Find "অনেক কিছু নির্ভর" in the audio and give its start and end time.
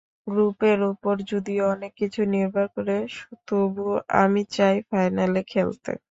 1.73-2.65